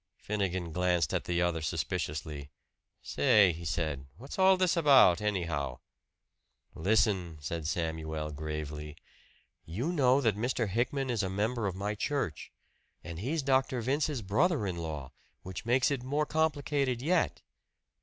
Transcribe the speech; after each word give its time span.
Finnegan 0.17 0.71
glanced 0.71 1.13
at 1.13 1.25
the 1.25 1.43
other 1.43 1.61
suspiciously. 1.61 2.49
"Say," 3.03 3.51
he 3.51 3.63
said, 3.63 4.07
"what's 4.17 4.39
all 4.39 4.57
this 4.57 4.75
about, 4.75 5.21
anyhow?" 5.21 5.77
"Listen," 6.73 7.37
said 7.39 7.67
Samuel 7.67 8.31
gravely. 8.31 8.97
"You 9.63 9.93
know 9.93 10.19
that 10.19 10.35
Mr. 10.35 10.67
Hickman 10.67 11.11
is 11.11 11.21
a 11.21 11.29
member 11.29 11.67
of 11.67 11.75
my 11.75 11.93
church. 11.93 12.51
And 13.03 13.19
he's 13.19 13.43
Dr. 13.43 13.79
Vince's 13.79 14.23
brother 14.23 14.65
in 14.65 14.77
law, 14.77 15.11
which 15.43 15.67
makes 15.67 15.91
it 15.91 16.01
more 16.01 16.25
complicated 16.25 16.99
yet. 17.03 17.43